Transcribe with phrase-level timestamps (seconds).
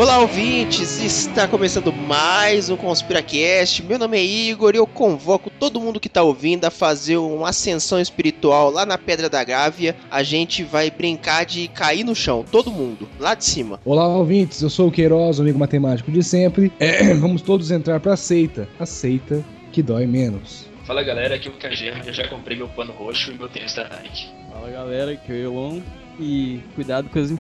[0.00, 0.98] Olá, ouvintes!
[1.04, 3.82] Está começando mais um ConspiraCast.
[3.82, 7.50] Meu nome é Igor e eu convoco todo mundo que está ouvindo a fazer uma
[7.50, 9.94] ascensão espiritual lá na Pedra da Gávea.
[10.10, 13.78] A gente vai brincar de cair no chão, todo mundo, lá de cima.
[13.84, 14.62] Olá, ouvintes!
[14.62, 16.72] Eu sou o Queiroz, amigo matemático de sempre.
[16.80, 18.66] É, vamos todos entrar para a seita.
[18.78, 20.66] A seita que dói menos.
[20.86, 23.74] Fala galera, aqui é o KG, eu já comprei meu pano roxo e meu tênis
[23.74, 24.28] da Nike.
[24.50, 25.80] Fala galera, aqui é o Elon
[26.18, 27.39] e cuidado com as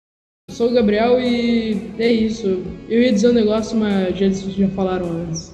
[0.53, 2.63] sou o Gabriel e é isso.
[2.89, 5.53] Eu ia dizer um negócio, mas já, já falaram antes.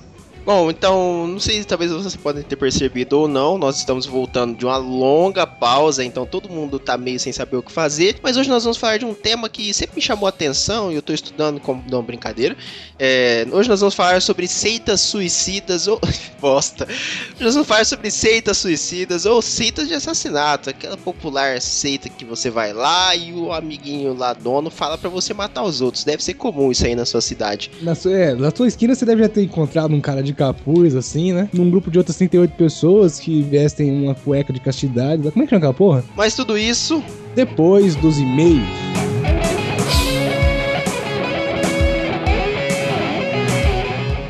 [0.48, 4.64] Bom, então, não sei, talvez vocês podem ter percebido ou não, nós estamos voltando de
[4.64, 8.48] uma longa pausa, então todo mundo tá meio sem saber o que fazer, mas hoje
[8.48, 11.12] nós vamos falar de um tema que sempre me chamou a atenção e eu tô
[11.12, 12.56] estudando como não brincadeira.
[12.98, 16.00] É, hoje nós vamos falar sobre seitas suicidas ou.
[16.40, 16.84] bosta!
[16.86, 22.24] Hoje nós vamos falar sobre seitas suicidas ou seitas de assassinato, aquela popular seita que
[22.24, 26.04] você vai lá e o amiguinho lá, dono, fala para você matar os outros.
[26.04, 27.70] Deve ser comum isso aí na sua cidade.
[27.82, 30.94] Na sua, é, na sua esquina você deve já ter encontrado um cara de capuz,
[30.94, 31.50] assim, né?
[31.52, 35.22] Num grupo de outras 38 pessoas que vestem uma cueca de castidade.
[35.22, 36.04] Como é que chama aquela porra?
[36.16, 37.02] Mas tudo isso
[37.34, 38.62] depois dos e-mails.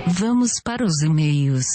[0.07, 1.67] Vamos para os e-mails.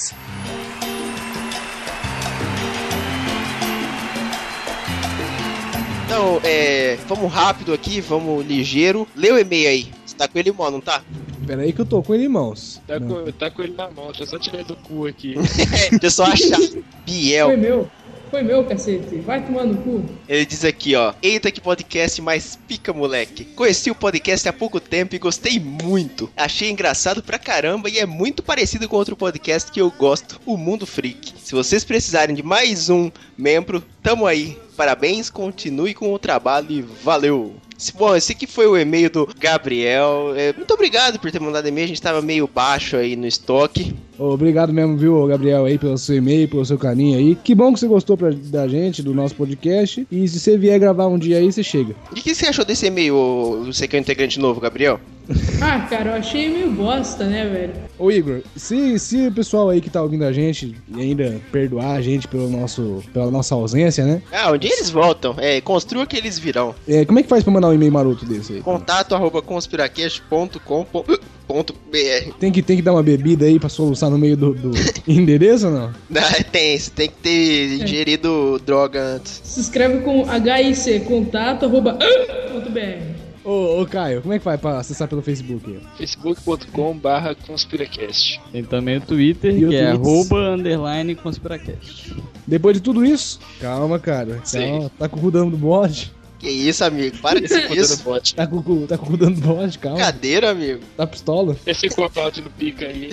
[6.06, 9.08] Então, é, vamos rápido aqui, vamos ligeiro.
[9.16, 9.88] Lê o e-mail aí.
[10.06, 11.02] Você tá com ele, mano, não tá?
[11.46, 12.82] Pera aí que eu tô com ele em mãos.
[12.88, 15.36] Tá, com, tá com ele na mão, deixa eu só tirar do cu aqui.
[16.00, 16.60] deixa eu só achar.
[17.06, 17.48] Biel.
[17.48, 17.90] Foi meu.
[18.34, 19.18] Foi meu, cacete.
[19.18, 20.04] Vai tomar no cu.
[20.28, 21.14] Ele diz aqui, ó.
[21.22, 23.46] Eita que podcast mais pica, moleque.
[23.46, 26.28] Conheci o podcast há pouco tempo e gostei muito.
[26.36, 30.58] Achei engraçado pra caramba e é muito parecido com outro podcast que eu gosto, o
[30.58, 31.36] Mundo Freak.
[31.38, 34.58] Se vocês precisarem de mais um membro, tamo aí.
[34.76, 37.54] Parabéns, continue com o trabalho e valeu!
[37.92, 40.34] Bom, esse aqui foi o e-mail do Gabriel.
[40.36, 41.86] É, muito obrigado por ter mandado e-mail.
[41.86, 43.96] A gente tava meio baixo aí no estoque.
[44.18, 47.36] Obrigado mesmo, viu, Gabriel, aí, pelo seu e-mail, pelo seu carinho aí.
[47.36, 50.06] Que bom que você gostou pra, da gente, do nosso podcast.
[50.12, 51.96] E se você vier gravar um dia aí, você chega.
[52.16, 55.00] E o que você achou desse e-mail, você que é um integrante novo, Gabriel?
[55.62, 57.74] Ah, cara, eu achei meio bosta, né, velho?
[57.98, 61.92] Ô, Igor, se, se o pessoal aí que tá ouvindo a gente e ainda perdoar
[61.92, 64.22] a gente pelo nosso, pela nossa ausência, né?
[64.32, 65.36] Ah, um dia eles voltam.
[65.38, 66.76] É, construa que eles virão.
[66.88, 68.62] É, como é que faz pra mandar um e-mail maroto desse aí?
[68.62, 74.36] Contato arroba conspiracast.com.br Tem que, tem que dar uma bebida aí pra soluçar no meio
[74.36, 74.72] do, do
[75.08, 75.94] endereço ou não?
[76.10, 76.22] não?
[76.52, 79.40] Tem, você tem que ter ingerido droga antes.
[79.44, 83.23] Se escreve com HIC, contato arroba .br.
[83.44, 85.80] Ô, ô, Caio, como é que vai pra acessar pelo Facebook?
[85.98, 88.40] facebook.com barra conspiracast.
[88.52, 92.16] Tem também o Twitter, que é arroba underline conspiracast.
[92.48, 94.42] Depois de tudo isso, calma, cara.
[94.50, 96.12] Calma, tá com o rudão do bode.
[96.44, 97.18] Que isso, amigo?
[97.20, 98.04] Para com isso.
[98.04, 98.36] Bot.
[98.36, 99.98] Tá com, tá com o rudão do bode, calma.
[99.98, 100.82] Cadeira, amigo.
[100.98, 101.56] Tá pistola.
[101.66, 103.10] Esse contato no pica aí.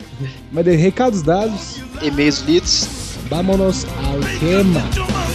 [0.50, 1.78] Mas de recados dados.
[2.02, 2.88] E-mails lidos.
[3.28, 5.29] Vámonos ao tema.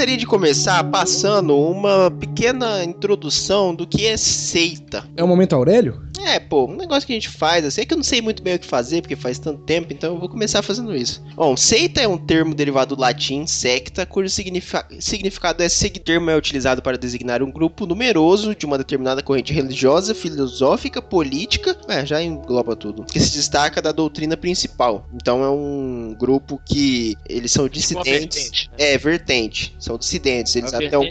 [0.00, 5.06] Gostaria de começar passando uma pequena introdução do que é seita.
[5.14, 6.08] É o momento Aurélio?
[6.24, 8.42] É, pô, um negócio que a gente faz, assim, é que eu não sei muito
[8.42, 11.22] bem o que fazer, porque faz tanto tempo, então eu vou começar fazendo isso.
[11.34, 16.30] Bom, seita é um termo derivado do latim secta, cujo significa significado é seguir termo
[16.30, 22.04] é utilizado para designar um grupo numeroso de uma determinada corrente religiosa, filosófica, política, é,
[22.04, 25.06] já engloba tudo, que se destaca da doutrina principal.
[25.14, 28.44] Então é um grupo que eles são dissidentes.
[28.44, 28.92] vertente, né?
[28.92, 29.74] É, vertente.
[29.90, 31.08] São dissidentes, eles A até um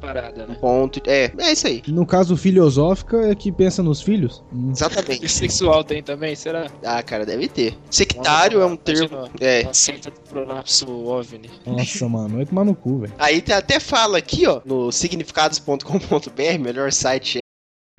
[0.00, 0.56] parada, né?
[0.60, 1.00] ponto.
[1.06, 1.82] É, é isso aí.
[1.86, 4.42] No caso filosófica é que pensa nos filhos.
[4.70, 5.24] Exatamente.
[5.24, 6.66] E sexual tem também, será?
[6.84, 7.76] Ah, cara, deve ter.
[7.90, 9.06] Sectário é um termo.
[9.06, 9.62] Imagina, É.
[9.62, 11.50] Do prolapso OVNI.
[11.64, 13.12] Nossa, mano, vai tomar no cu, velho.
[13.18, 17.38] Aí tem- até fala aqui, ó, no significados.com.br, melhor site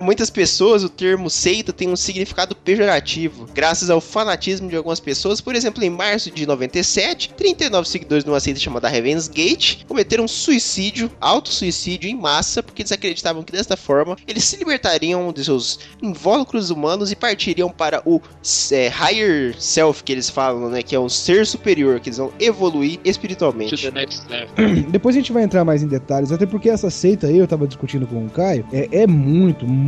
[0.00, 5.40] muitas pessoas o termo seita tem um significado pejorativo, graças ao fanatismo de algumas pessoas.
[5.40, 10.28] Por exemplo, em março de 97, 39 seguidores de uma seita chamada Heaven's Gate cometeram
[10.28, 15.80] suicídio, auto-suicídio em massa, porque eles acreditavam que desta forma eles se libertariam de seus
[16.00, 18.20] invólucros humanos e partiriam para o
[18.70, 22.32] é, higher self que eles falam, né, que é um ser superior, que eles vão
[22.38, 23.74] evoluir espiritualmente.
[24.90, 27.66] Depois a gente vai entrar mais em detalhes, até porque essa seita aí, eu tava
[27.66, 29.87] discutindo com o Caio, é, é muito, muito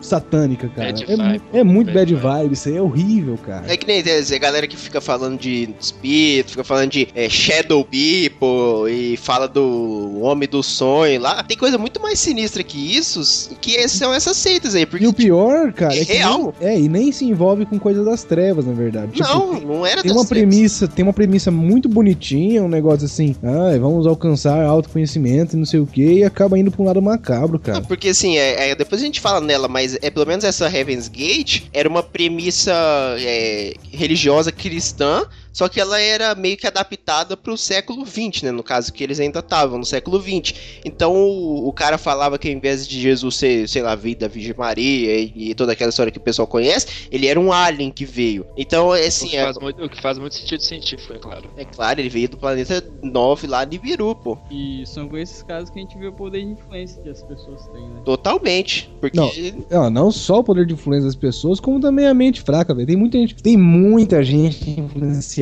[0.00, 0.92] satânica, cara.
[0.92, 1.42] Bad é, vibe.
[1.52, 2.42] é muito Bad bad vibe.
[2.42, 3.64] vibe, isso aí é horrível, cara.
[3.68, 7.84] É que nem a galera que fica falando de espírito, fica falando de é, Shadow
[7.84, 11.42] People e fala do Homem do Sonho lá.
[11.42, 14.84] Tem coisa muito mais sinistra que isso, que é- são essas seitas aí.
[14.86, 16.54] Porque, E o pior, cara, É é que real.
[16.60, 19.12] nem, é, e nem se envolve com coisa das trevas, na verdade.
[19.12, 23.06] Tipo, não, não era Tem das uma premissa, tem uma premissa muito bonitinha, um negócio
[23.06, 26.86] assim, ah, vamos alcançar autoconhecimento e não sei o que, e acaba indo pra um
[26.86, 27.80] lado macabro, cara.
[27.82, 31.08] Porque assim, é, é, depois a gente fala nela, mas é pelo menos essa Heaven's
[31.08, 32.72] Gate era uma premissa
[33.18, 35.24] é, religiosa cristã,
[35.56, 38.50] só que ela era meio que adaptada pro século XX, né?
[38.50, 40.52] No caso que eles ainda estavam no século XX.
[40.84, 44.28] Então o, o cara falava que ao invés de Jesus ser, sei lá, vida da
[44.28, 47.90] Virgem Maria e, e toda aquela história que o pessoal conhece, ele era um alien
[47.90, 48.44] que veio.
[48.54, 51.18] Então, é O assim, que, é, faz muito, o que faz muito sentido científico, é
[51.18, 51.50] claro.
[51.56, 54.36] é claro, ele veio do planeta 9 lá de Biru, pô.
[54.50, 57.22] E são com esses casos que a gente vê o poder de influência que as
[57.22, 58.02] pessoas têm, né?
[58.04, 58.90] Totalmente.
[59.00, 59.30] Porque Não.
[59.70, 62.86] Não, não só o poder de influência das pessoas, como também a mente fraca, velho.
[62.86, 64.80] Tem muita gente, tem muita gente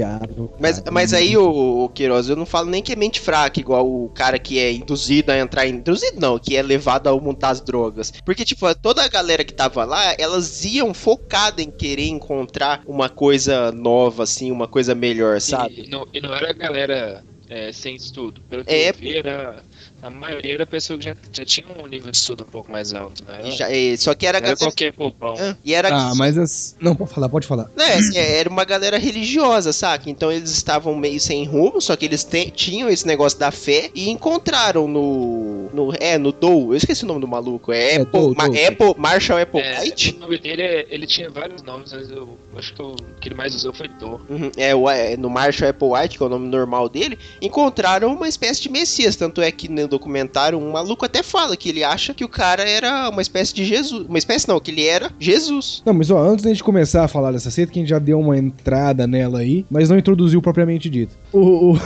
[0.04, 0.54] influenciável.
[0.58, 0.90] Mas, cara.
[0.90, 4.38] mas aí, o, Queiroz, eu não falo nem que é mente fraca, igual o cara
[4.38, 5.74] que é induzido a entrar em.
[5.74, 8.12] Induzido não, que é levado a montar as drogas.
[8.24, 13.08] Porque, tipo, toda a galera que tava lá, elas iam focada em querer encontrar uma
[13.08, 15.84] coisa nova, assim, uma coisa melhor, sabe?
[15.86, 18.40] E, não, e não era a galera é, sem estudo.
[18.48, 18.90] Pelo que É.
[18.90, 19.62] eu vi, era,
[20.06, 22.92] a maioria era pessoa que já, já tinha um nível de estudo um pouco mais
[22.94, 23.40] alto, né?
[23.44, 25.34] E já- e- só que era, era galera- qualquer popão.
[25.38, 25.88] Ah, E era.
[25.88, 26.76] Ah, mas as...
[26.80, 27.70] Não, pode falar, pode falar.
[27.76, 30.08] Né, assim, era uma galera religiosa, saca?
[30.10, 33.90] Então eles estavam meio sem rumo, só que eles te- tinham esse negócio da fé
[33.94, 35.70] e encontraram no.
[35.72, 36.72] no é, no Dou.
[36.72, 37.72] Eu esqueci o nome do maluco.
[37.72, 38.66] É, É, Apple, Dou, Ma- Dou.
[38.68, 40.14] Apple Marshall Apple É, White?
[40.16, 43.34] o nome dele, é- ele tinha vários nomes, mas eu acho que o que ele
[43.34, 44.20] mais usou foi Do.
[44.28, 48.12] Uhum, é, o- é, no Marshall Apple White, que é o nome normal dele, encontraram
[48.14, 49.16] uma espécie de Messias.
[49.16, 52.62] Tanto é que no documentário, um maluco até fala que ele acha que o cara
[52.69, 54.06] era uma espécie de Jesus.
[54.08, 55.82] Uma espécie não, que ele era Jesus.
[55.87, 57.99] Não, mas ó, antes da gente começar a falar dessa seita, que a gente já
[57.99, 61.17] deu uma entrada nela aí, mas não introduziu propriamente dito.
[61.32, 61.79] O, o-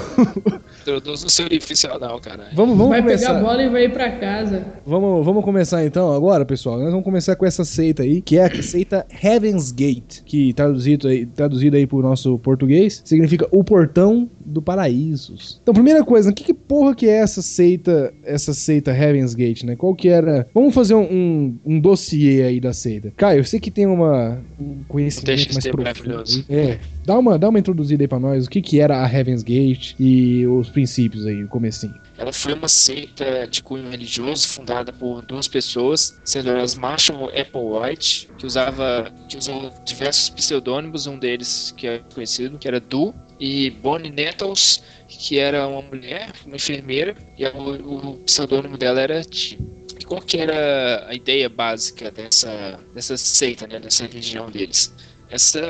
[0.89, 2.49] Introduz no seu orifício anal, cara.
[2.55, 3.27] Vamos, vamos vai começar.
[3.27, 4.65] pegar a bola e vai ir pra casa.
[4.87, 6.79] Vamos, vamos começar então agora, pessoal.
[6.79, 11.09] Nós vamos começar com essa seita aí, que é a seita Heaven's Gate, que traduzido
[11.09, 15.61] aí, traduzido aí pro nosso português, significa o portão do paraísos.
[15.63, 19.65] Então, primeira coisa, o que, que porra que é essa seita, essa seita Heaven's Gate,
[19.65, 19.77] né?
[19.77, 20.49] Qual que era...
[20.55, 23.13] Vamos fazer um, um, um dossiê aí da seita.
[23.15, 26.25] Caio, eu sei que tem uma, um conhecimento mais profundo.
[26.49, 29.43] É, dá uma, dá uma introduzida aí pra nós, o que que era a Heaven's
[29.43, 31.95] Gate e os princípios aí, o comecinho.
[32.19, 38.29] Ela foi uma seita de cunho religioso fundada por duas pessoas, sendo elas Marshall Applewhite,
[38.37, 43.71] que usava que usou diversos pseudônimos, um deles que é conhecido, que era Du, e
[43.71, 49.59] Bonnie Nettles, que era uma mulher, uma enfermeira, e o, o pseudônimo dela era Ti.
[49.99, 54.95] E qual que era a ideia básica dessa, dessa seita, né, dessa religião deles?
[55.31, 55.61] Essa,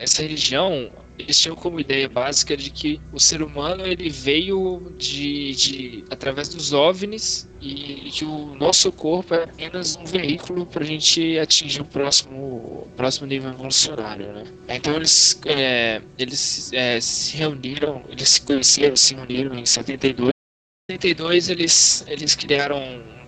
[0.00, 5.54] essa religião, eles tinham como ideia básica de que o ser humano ele veio de,
[5.54, 10.86] de através dos OVNIs e que o nosso corpo é apenas um veículo para a
[10.86, 12.36] gente atingir o próximo,
[12.86, 14.44] o próximo nível evolucionário, né?
[14.68, 20.30] Então eles, é, eles é, se reuniram, eles se conheceram, se reuniram em 72.
[20.90, 22.80] Em 72 eles, eles criaram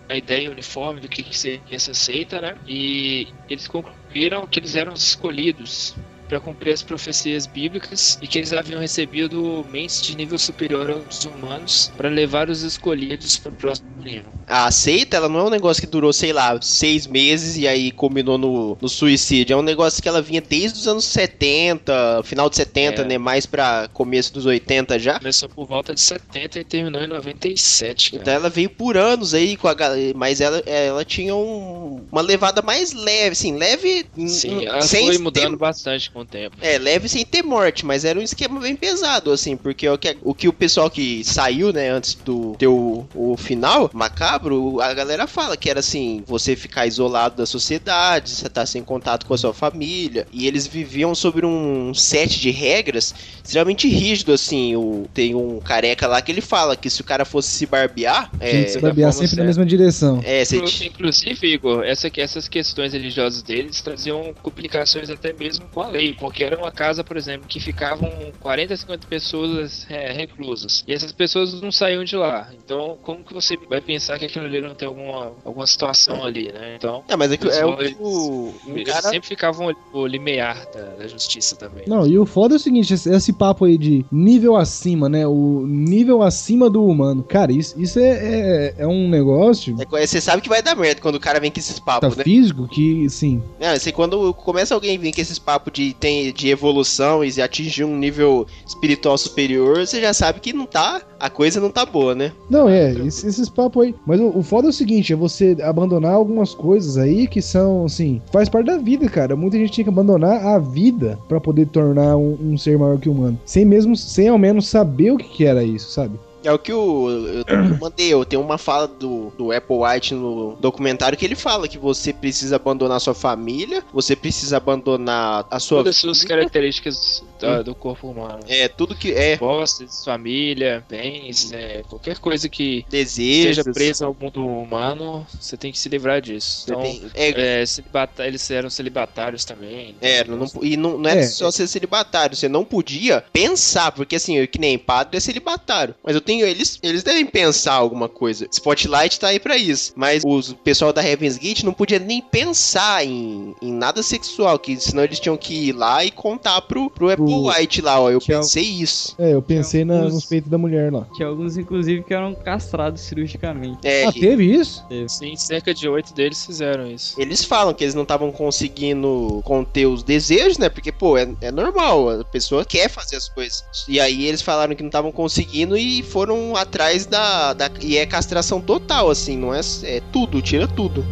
[0.08, 2.56] a ideia uniforme do que que seria essa seita, né?
[2.66, 3.99] E eles concluíram
[4.46, 5.94] que eles eram os escolhidos
[6.30, 11.24] para cumprir as profecias bíblicas e que eles haviam recebido mentes de nível superior aos
[11.24, 14.30] humanos para levar os escolhidos para o próximo nível.
[14.46, 17.90] A seita, ela não é um negócio que durou, sei lá, seis meses e aí
[17.90, 19.54] combinou no, no suicídio.
[19.54, 23.04] É um negócio que ela vinha desde os anos 70, final de 70, É.
[23.04, 23.18] né?
[23.18, 25.18] Mais pra começo dos 80 já.
[25.18, 28.12] Começou por volta de 70 e terminou em 97.
[28.12, 28.22] Cara.
[28.22, 32.20] Então ela veio por anos aí com a galera, mas ela, ela tinha um- uma
[32.20, 34.06] levada mais leve, assim, leve.
[34.28, 36.56] Sim, em- ela sem foi mudando ter- bastante com com o tempo.
[36.60, 40.16] É, leve sem ter morte, mas era um esquema bem pesado, assim, porque o que
[40.22, 44.92] o, que o pessoal que saiu, né, antes do ter o, o final macabro, a
[44.92, 49.34] galera fala que era assim, você ficar isolado da sociedade, você tá sem contato com
[49.34, 55.06] a sua família, e eles viviam sobre um set de regras extremamente rígido, assim, o,
[55.14, 58.30] tem um careca lá que ele fala que se o cara fosse se barbear...
[58.40, 59.42] É, se barbear sempre certa.
[59.42, 60.20] na mesma direção.
[60.24, 60.58] É, você...
[60.84, 66.09] Inclusive, Igor, essa, essas questões religiosas deles traziam complicações até mesmo com a lei,
[66.40, 71.60] era uma casa, por exemplo, que ficavam 40, 50 pessoas é, reclusas, e essas pessoas
[71.60, 72.48] não saíam de lá.
[72.64, 76.52] Então, como que você vai pensar que aquilo ali não tem alguma, alguma situação ali,
[76.52, 76.76] né?
[76.76, 77.02] Então...
[77.08, 79.02] É, mas é, que, é o que o, o cara...
[79.02, 81.84] sempre ficavam o limiar da, da, justiça também.
[81.86, 85.26] Não, e o foda é o seguinte, esse, esse, papo aí de nível acima, né?
[85.26, 87.22] O nível acima do humano.
[87.22, 89.76] Cara, isso, isso é, é, é um negócio...
[89.80, 92.16] É, você sabe que vai dar merda quando o cara vem com esses papos, tá
[92.16, 92.24] né?
[92.24, 93.42] físico que, sim.
[93.58, 97.84] É, assim, quando começa alguém vir com esses papos de, tem, de evolução e atingir
[97.84, 101.02] um nível espiritual superior, você já sabe que não tá...
[101.20, 102.32] A coisa não tá boa, né?
[102.48, 103.94] Não, é, esses, esses papos aí.
[104.06, 107.84] Mas o, o foda é o seguinte, é você abandonar algumas coisas aí que são,
[107.84, 109.36] assim, faz parte da vida, cara.
[109.36, 113.10] Muita gente tinha que abandonar a vida para poder tornar um, um, ser maior que
[113.10, 113.38] humano.
[113.44, 116.18] Sem mesmo, sem ao menos saber o que, que era isso, sabe?
[116.42, 120.14] É o que o, eu, eu mandei, eu tenho uma fala do, do Apple White
[120.14, 125.58] no documentário que ele fala que você precisa abandonar sua família, você precisa abandonar a
[125.58, 128.40] sua Todas as suas características do, do, corpo humano.
[128.48, 129.36] É, tudo que é.
[129.36, 133.54] Posses, família, bens, é, qualquer coisa que Desejo.
[133.54, 136.64] seja presa ao mundo humano, você tem que se livrar disso.
[136.66, 139.94] Então, tem, é, é, celibata, eles eram celibatários também.
[140.00, 144.16] É, não, e não, não é, é só ser celibatário, você não podia pensar, porque
[144.16, 148.46] assim, que nem padre é celibatário, mas eu tenho eles, eles devem pensar alguma coisa.
[148.50, 153.04] Spotlight tá aí para isso, mas o pessoal da Heaven's Gate não podia nem pensar
[153.04, 157.10] em, em nada sexual, que senão eles tinham que ir lá e contar pro, pro
[157.38, 158.10] Apple White lá, ó.
[158.10, 159.14] Eu pensei isso.
[159.18, 161.06] É, eu pensei alguns, na, nos peitos da mulher lá.
[161.14, 163.78] Tinha alguns, inclusive, que eram castrados cirurgicamente.
[163.84, 164.84] É, ah, teve isso?
[164.88, 165.08] Teve.
[165.08, 167.20] Sim, cerca de oito deles fizeram isso.
[167.20, 170.68] Eles falam que eles não estavam conseguindo conter os desejos, né?
[170.68, 173.64] Porque, pô, é, é normal, a pessoa quer fazer as coisas.
[173.88, 177.70] E aí eles falaram que não estavam conseguindo e foram atrás da, da.
[177.80, 181.04] E é castração total, assim, não é, é tudo, tira tudo.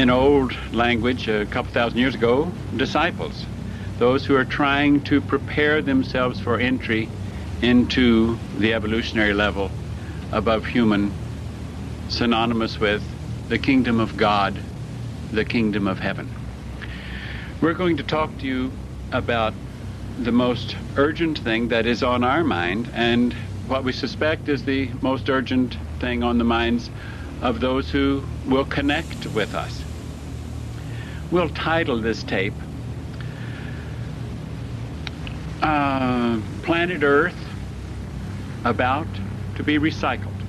[0.00, 3.44] In old language a couple thousand years ago, disciples,
[3.98, 7.06] those who are trying to prepare themselves for entry
[7.60, 9.70] into the evolutionary level
[10.32, 11.12] above human,
[12.08, 13.04] synonymous with
[13.50, 14.58] the kingdom of God,
[15.32, 16.26] the kingdom of heaven.
[17.60, 18.72] We're going to talk to you
[19.12, 19.52] about
[20.18, 23.34] the most urgent thing that is on our mind and
[23.68, 26.88] what we suspect is the most urgent thing on the minds
[27.42, 29.84] of those who will connect with us.
[31.30, 32.54] We'll title this tape
[35.62, 37.38] uh, Planet Earth
[38.64, 39.06] About
[39.54, 40.40] to be Recycled.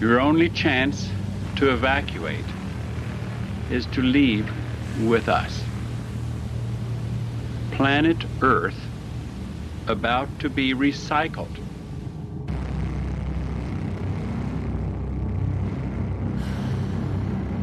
[0.00, 1.08] Your only chance
[1.56, 2.44] to evacuate
[3.70, 4.50] is to leave
[5.06, 5.62] with us.
[7.70, 8.88] Planet Earth
[9.86, 11.61] about to be recycled.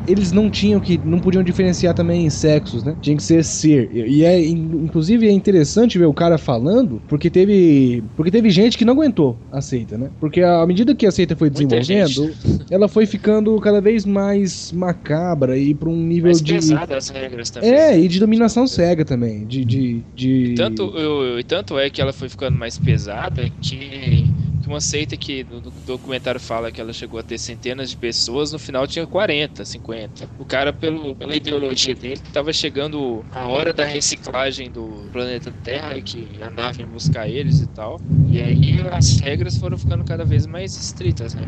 [0.10, 1.00] Eles não tinham que.
[1.04, 2.96] não podiam diferenciar também em sexos, né?
[3.02, 3.90] Tinha que ser ser.
[3.94, 8.04] E é, inclusive, é interessante ver o cara falando, porque teve.
[8.16, 10.10] Porque teve gente que não aguentou a seita, né?
[10.20, 12.34] Porque à medida que a seita foi desenvolvendo,
[12.70, 16.56] ela foi ficando cada vez mais macabra e para um nível mais de.
[16.56, 17.70] as regras também.
[17.70, 19.46] É, e de dominação cega também.
[19.46, 19.64] De.
[19.64, 20.30] de, de...
[20.30, 24.26] E tanto, eu, tanto é que ela foi ficando mais pesada que
[24.70, 28.60] uma seita que no documentário fala que ela chegou a ter centenas de pessoas, no
[28.60, 30.30] final tinha 40, 50.
[30.38, 36.00] O cara, pelo, pela ideologia dele, estava chegando a hora da reciclagem do planeta Terra,
[36.02, 38.00] que a nave ia buscar eles e tal.
[38.30, 41.44] E aí as regras foram ficando cada vez mais estritas, né?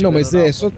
[0.00, 0.70] não, mas é, só,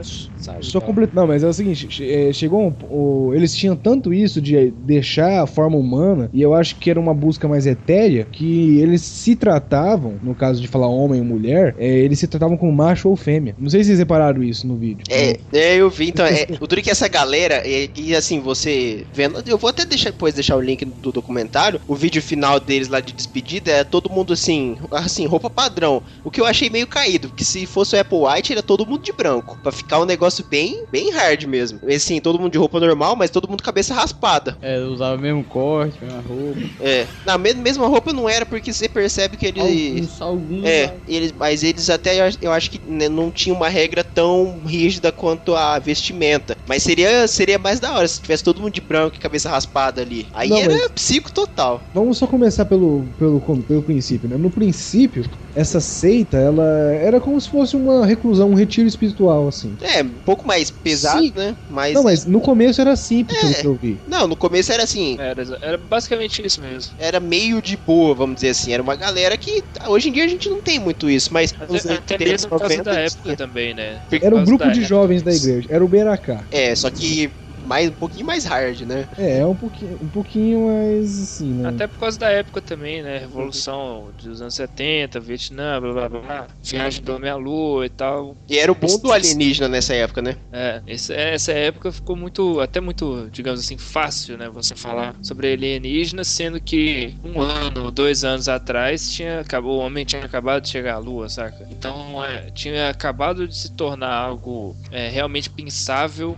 [0.61, 1.15] só completo.
[1.15, 5.43] Não, mas é o seguinte, é, chegou um, o, eles tinham tanto isso de deixar
[5.43, 9.37] a forma humana, e eu acho que era uma busca mais etérea, que eles se
[9.37, 13.17] tratavam, no caso de falar homem e mulher, é, eles se tratavam como macho ou
[13.17, 13.55] fêmea.
[13.59, 15.05] Não sei se vocês repararam isso no vídeo.
[15.11, 18.41] É, é eu vi, então, é, o duro é que essa galera, é, e assim,
[18.41, 22.59] você vendo, eu vou até deixar depois deixar o link do documentário, o vídeo final
[22.61, 26.03] deles lá de despedida é todo mundo assim, assim, roupa padrão.
[26.23, 29.03] O que eu achei meio caído, porque se fosse o Apple White, era todo mundo
[29.03, 31.81] de branco, para ficar um negócio bem, bem hard mesmo.
[31.89, 34.57] Assim, todo mundo de roupa normal, mas todo mundo cabeça raspada.
[34.61, 36.61] É, usava o mesmo corte, mesma roupa.
[36.81, 41.33] É, na mesma roupa não era porque você percebe que ele alguns, alguns É, eles,
[41.33, 45.79] mas eles até eu acho que né, não tinha uma regra tão rígida quanto a
[45.79, 46.57] vestimenta.
[46.67, 50.01] Mas seria seria mais da hora se tivesse todo mundo de branco e cabeça raspada
[50.03, 50.27] ali.
[50.33, 51.83] Aí Não, era mas- psico total.
[52.05, 54.37] Vamos só começar pelo, pelo, pelo princípio, né?
[54.37, 59.75] No princípio, essa seita, ela era como se fosse uma reclusão, um retiro espiritual, assim.
[59.81, 61.33] É, um pouco mais pesado, Sim.
[61.35, 61.57] né?
[61.67, 63.41] Mas, Não, mas no começo era simples, É.
[63.41, 64.03] pelo que eu vi.
[64.07, 66.93] não, no começo era assim, Era, era basicamente isso mesmo.
[66.99, 68.73] era meio de boa, vamos dizer assim.
[68.75, 71.77] Era uma galera que hoje em dia a gente não tem muito isso, mas Até,
[71.79, 73.37] até 80, mesmo por causa 90, da época tinha.
[73.37, 74.03] também, né?
[74.21, 74.87] Era um grupo de época.
[74.87, 76.45] jovens da igreja, era o Beracá.
[76.51, 77.31] É, só que
[77.65, 79.09] mais, um pouquinho mais hard, né?
[79.19, 81.69] É, é um pouquinho, um pouquinho mais assim, né?
[81.69, 83.19] Até por causa da época também, né?
[83.19, 86.47] Revolução dos anos 70, Vietnã, blá blá blá.
[86.63, 88.37] Viagem do Homem à Lua e tal.
[88.49, 90.37] E era o bom do alienígena nessa época, né?
[90.53, 94.49] É, esse- essa época ficou muito, até muito, digamos assim, fácil, né?
[94.51, 100.05] Você falar sobre alienígenas, sendo que um ano, dois anos atrás, tinha, acabou, o homem
[100.05, 101.67] tinha acabado de chegar à Lua, saca?
[101.71, 106.37] Então, é, tinha acabado de se tornar algo é, realmente pensável,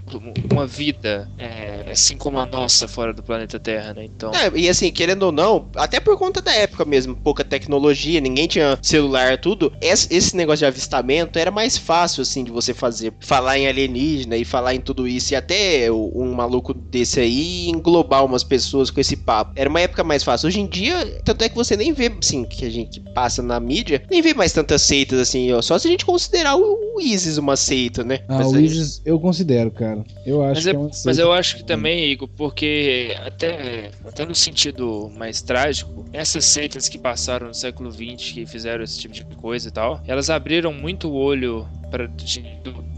[0.52, 4.04] uma vida, é, assim como a nossa, fora do planeta Terra, né?
[4.04, 8.20] Então, É, e assim, querendo ou não, até por conta da época mesmo, pouca tecnologia,
[8.20, 13.12] ninguém tinha celular, tudo, esse, negócio de avistamento era mais fácil, assim, de você fazer.
[13.20, 18.24] Falar em alienígena e falar em tudo isso, e até um maluco desse aí englobar
[18.24, 19.52] umas pessoas com esse papo.
[19.56, 20.48] Era uma época mais fácil.
[20.48, 23.58] Hoje em dia, tanto é que você nem vê, assim, que a gente passa na
[23.60, 27.00] mídia, nem vê mais tantas seitas, assim, ó, só se a gente considerar o, o
[27.00, 28.20] ISIS uma seita, né?
[28.28, 30.04] Ah, Mas o aí- ISIS eu considero, cara.
[30.24, 33.90] Eu acho Mas, que é- é uma mas eu acho que também, Igor, porque até,
[34.04, 38.98] até no sentido mais trágico, essas seitas que passaram no século XX, que fizeram esse
[38.98, 42.08] tipo de coisa e tal, elas abriram muito o olho para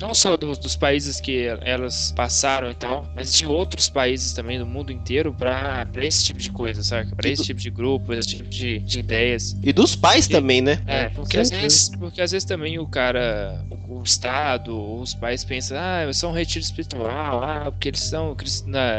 [0.01, 4.59] não só do- dos países que elas passaram e tal, mas de outros países também
[4.59, 7.15] do mundo inteiro para esse tipo de coisa, saca?
[7.15, 9.57] Para esse tipo de grupo, esse tipo de, de ideias.
[9.63, 10.79] E dos pais E- também, né?
[10.87, 15.45] É, porque às, vezes, porque às vezes também o cara, o, o Estado, os pais
[15.45, 18.37] pensam, ah, só um retiro espiritual, ah, porque eles são,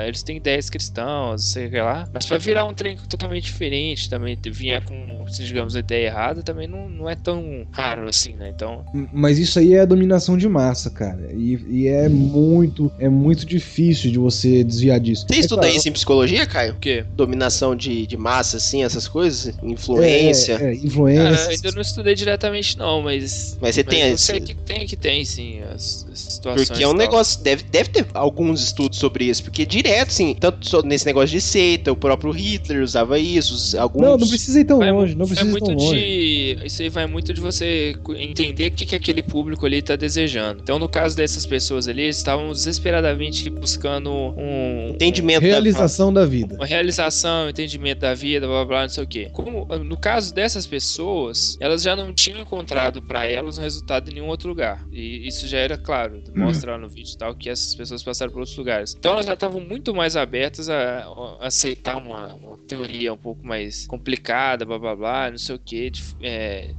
[0.05, 2.08] eles têm ideias cristãs, sei o que lá.
[2.13, 6.43] Mas pra virar um trem totalmente diferente, também vier com, se digamos, a ideia errada,
[6.43, 8.50] também não, não é tão raro assim, né?
[8.50, 11.29] Então, Mas isso aí é a dominação de massa, cara.
[11.33, 15.25] E, e é muito, é muito difícil de você desviar disso.
[15.27, 16.74] Você É estuda claro, isso em psicologia, Caio?
[16.74, 17.05] o quê?
[17.15, 19.53] Dominação de, de massa, assim, essas coisas?
[19.63, 20.53] Influência?
[20.62, 21.24] É, é, influência.
[21.24, 23.57] Cara, eu ainda não estudei diretamente não, mas...
[23.62, 26.67] Mas você mas tem eu esse- sei que tem, que tem sim, as, as situações
[26.67, 27.00] Porque é um tal.
[27.00, 31.42] negócio, deve, deve ter alguns estudos sobre isso, porque direto, assim, tanto nesse negócio de
[31.42, 34.01] seita, o próprio Hitler usava isso, alguns...
[34.01, 36.00] Não, não precisa ir tão Vai, longe, não precisa ir tão longe.
[36.00, 36.57] de.
[36.65, 40.62] Isso aí vai muito de você entender o que, que aquele público ali tá desejando.
[40.62, 44.90] Então, no caso dessas pessoas ali, eles estavam desesperadamente buscando um.
[44.96, 46.55] Entendimento da- Realização da vida.
[46.55, 49.29] Uma realização, um entendimento da vida, blá blá, blá não sei o quê.
[49.32, 54.16] Como, no caso dessas pessoas, elas já não tinham encontrado pra elas um resultado em
[54.16, 54.86] nenhum outro lugar.
[54.92, 58.32] E isso já era claro, mostra lá no vídeo e tal, que essas pessoas passaram
[58.32, 58.96] por outros lugares.
[58.98, 61.03] Então elas já estavam muito mais abertas a,
[61.42, 65.60] a aceitar uma, uma teoria um pouco mais complicada, blá blá blá, não sei o
[65.60, 65.92] que,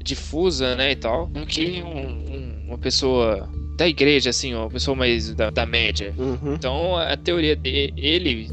[0.02, 4.94] difusa, né, e tal, do que um- um- uma pessoa da igreja, assim, uma pessoa
[4.94, 6.14] mais da, da média.
[6.18, 6.54] Uhum.
[6.54, 8.50] Então a teoria dele,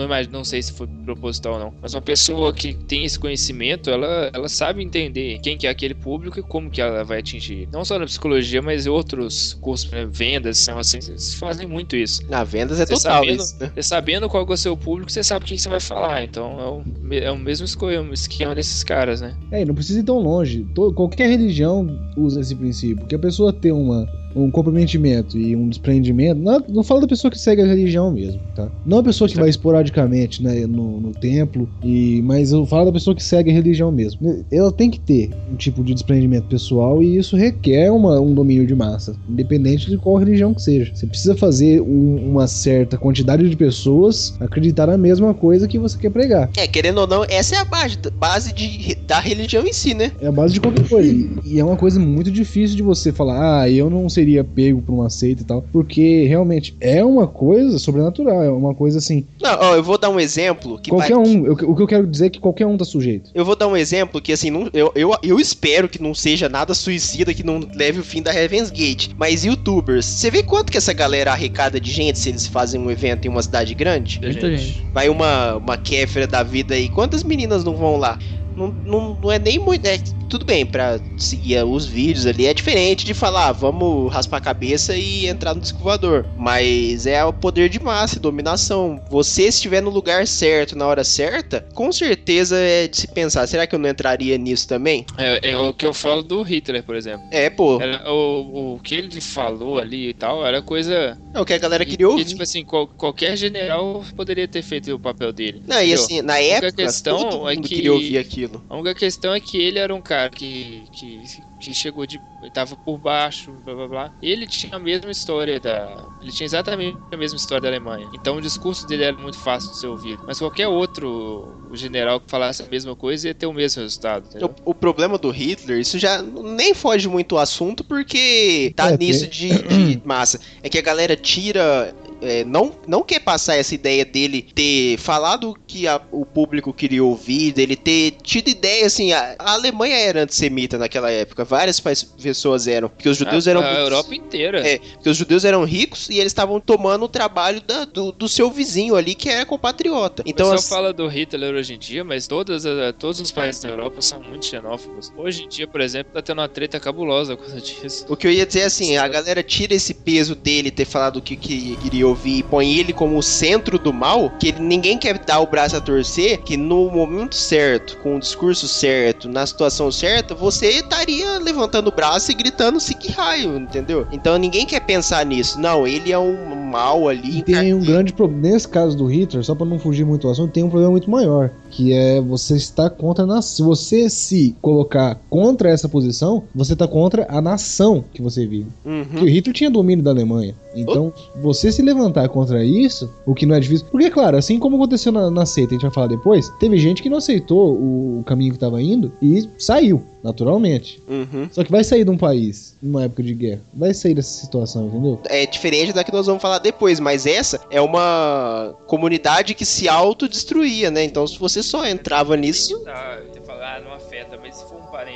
[0.00, 3.04] não, não, imagino, não sei se foi proposital ou não, mas uma pessoa que tem
[3.04, 7.04] esse conhecimento, ela, ela sabe entender quem que é aquele público e como que ela
[7.04, 7.68] vai atingir.
[7.72, 11.96] Não só na psicologia, mas em outros cursos, né, vendas, são assim, eles fazem muito
[11.96, 12.22] isso.
[12.28, 13.72] Na vendas é Você total sabendo- isso, né?
[13.74, 16.24] Você sabendo qual é o seu público, você sabe o que você vai falar.
[16.24, 19.36] Então é o, é o mesmo o esquema desses caras, né?
[19.50, 20.64] É, e não precisa ir tão longe.
[20.74, 21.86] To- qualquer religião
[22.16, 23.06] usa esse princípio.
[23.06, 26.40] Que a pessoa tem uma, um comprometimento e um desprendimento.
[26.40, 28.70] Não, não falo da pessoa que segue a religião mesmo, tá?
[28.86, 32.92] Não a pessoa que vai esporadicamente né, no, no templo, e, mas eu falo da
[32.92, 34.44] pessoa que segue a religião mesmo.
[34.52, 38.66] Ela tem que ter um tipo de desprendimento pessoal e isso requer uma- um domínio
[38.66, 40.92] de massa, independente de qual religião que seja.
[40.94, 45.96] Você precisa fazer um- uma certa quantidade de pessoas acreditar na mesma coisa que você
[45.98, 46.50] quer pregar.
[46.56, 50.12] É, querendo ou não, essa é a base, base de, da religião em si, né?
[50.20, 51.10] É a base de qualquer coisa.
[51.12, 54.44] E- E é uma coisa muito difícil de você falar, ah, eu não sei seria
[54.44, 58.98] pego por uma seita e tal, porque realmente é uma coisa sobrenatural, é uma coisa
[58.98, 59.24] assim.
[59.42, 61.86] Não, ó, eu vou dar um exemplo que qualquer vai- um, eu- o que eu
[61.86, 63.30] quero dizer é que qualquer um tá sujeito.
[63.34, 66.48] Eu vou dar um exemplo que, assim, não- eu, eu, eu espero que não seja
[66.48, 69.08] nada suicida, que não leve o fim da Heaven's Gate.
[69.16, 72.90] Mas youtubers, você vê quanto que essa galera arrecada de gente se eles fazem um
[72.90, 74.20] evento em uma cidade grande?
[74.22, 74.84] Muita gente.
[74.92, 78.18] Vai uma, uma Kéfera da vida aí, quantas meninas não vão lá?
[78.56, 79.86] Não, não, não é nem muito.
[79.86, 79.98] é,
[80.30, 84.40] tudo bem, pra seguir os vídeos ali é diferente de falar, ah, vamos raspar a
[84.40, 86.24] cabeça e entrar no disco voador.
[86.38, 89.02] Mas é o poder de massa e dominação.
[89.10, 93.66] Você, estiver no lugar certo, na hora certa, com certeza é de se pensar, será
[93.66, 95.04] que eu não entraria nisso também?
[95.18, 97.26] É, é o que eu falo do Hitler, por exemplo.
[97.32, 101.18] É, pô, Era- o, o que ele falou ali e tal era coisa.
[101.34, 102.24] é o que a galera que, queria ouvir.
[102.24, 105.62] tipo assim, qual- qualquer general poderia ter feito o papel dele.
[105.66, 106.04] Não, e entendeu?
[106.04, 108.62] assim, na época, questão todo mundo é que- queria ouvir aquilo.
[108.68, 111.24] A única questão é que ele era um cara que, que,
[111.58, 112.20] que chegou de.
[112.52, 114.12] tava por baixo, blá blá blá.
[114.20, 116.10] Ele tinha a mesma história da.
[116.20, 118.08] Ele tinha exatamente a mesma história da Alemanha.
[118.12, 120.22] Então o discurso dele era muito fácil de ser ouvido.
[120.26, 124.28] Mas qualquer outro general que falasse a mesma coisa ia ter o mesmo resultado.
[124.40, 128.96] O, o problema do Hitler, isso já nem foge muito o assunto, porque tá É,
[128.98, 130.40] nisso de, de massa.
[130.62, 131.94] É que a galera tira.
[132.22, 136.72] É, não, não quer passar essa ideia dele ter falado o que a- o público
[136.72, 139.12] queria ouvir, dele ter tido ideia assim.
[139.12, 143.60] A, a Alemanha era antissemita naquela época, várias pessoas eram, porque os judeus eram.
[143.60, 143.78] a ricos.
[143.84, 144.66] Europa inteira.
[144.66, 148.28] É, porque os judeus eram ricos e eles estavam tomando o trabalho da- do, do
[148.28, 150.22] seu vizinho ali, que era compatriota.
[150.22, 153.30] O Então, pessoal assim, fala do Hitler hoje em dia, mas todas, as- todos os
[153.30, 155.12] países da Europa são muito xenófobos.
[155.16, 158.04] Hoje em dia, por exemplo, tá tendo uma treta cabulosa por causa disso.
[158.08, 161.16] O que eu ia dizer é assim, a galera tira esse peso dele ter falado
[161.16, 164.60] o que, que queria ouvir e põe ele como o centro do mal, que ele-
[164.60, 169.28] ninguém quer dar o braço a torcer, que no momento certo, com o discurso certo,
[169.28, 174.06] na situação certa, você estaria levantando o braço e gritando sique raio, entendeu?
[174.12, 175.58] Então ninguém quer pensar nisso.
[175.60, 177.38] Não, ele é um mal ali.
[177.38, 178.40] E tem um grande problema.
[178.50, 181.10] Nesse caso do Hitler, só pra não fugir muito do assunto, tem um problema muito
[181.10, 181.50] maior.
[181.70, 183.40] Que é você estar contra a nação.
[183.56, 188.66] Se você se colocar contra essa posição, você tá contra a nação que você vive.
[188.84, 189.04] Uhum.
[189.04, 190.54] Porque o Hitler tinha domínio da Alemanha.
[190.74, 191.99] Então, você se levantar
[192.30, 193.86] contra isso, o que não é difícil.
[193.90, 197.02] Porque, claro, assim como aconteceu na, na seita, a gente vai falar depois, teve gente
[197.02, 201.02] que não aceitou o caminho que tava indo e saiu, naturalmente.
[201.08, 201.48] Uhum.
[201.50, 203.60] Só que vai sair de um país numa época de guerra.
[203.74, 205.20] Vai sair dessa situação, entendeu?
[205.26, 209.88] é diferente da que nós vamos falar depois, mas essa é uma comunidade que se
[209.88, 211.04] autodestruía, né?
[211.04, 212.82] Então se você só entrava nisso,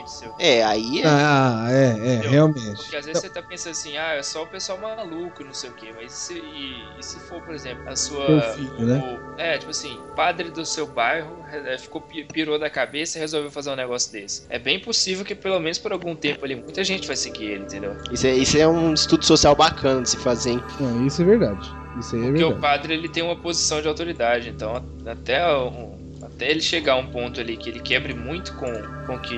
[0.06, 0.32] seu.
[0.38, 1.06] é, aí é.
[1.06, 2.30] Ah, é, é, Entendeu?
[2.30, 2.76] realmente.
[2.76, 5.70] Porque às vezes você tá pensando assim, ah, é só o pessoal maluco, não sei
[5.70, 8.40] o quê, mas e se, e, e se for, por exemplo, a sua.
[8.54, 8.98] Filho, né?
[8.98, 13.20] o- é, tipo assim, padre do seu bairro é, ficou, pi- pirou da cabeça e
[13.20, 14.42] resolveu fazer um negócio desse.
[14.48, 17.64] É bem possível que pelo menos por algum tempo ali, muita gente vai seguir ele,
[17.64, 17.96] entendeu?
[18.12, 18.34] Isso, é.
[18.34, 20.62] isso é um estudo social bacana de se fazer, hein?
[20.78, 21.68] Não, isso é verdade.
[21.98, 22.60] Isso aí é Porque o verdade.
[22.60, 25.93] padre ele tem uma posição de autoridade, então até, um-
[26.34, 28.70] até ele chegar a um ponto ali que ele quebre muito com
[29.12, 29.34] o que